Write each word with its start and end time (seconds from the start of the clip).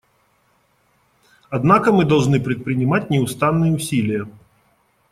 Однако 1.51 1.91
мы 1.91 2.05
должны 2.05 2.39
предпринимать 2.39 3.11
неустанные 3.11 3.71
усилия. 3.71 4.25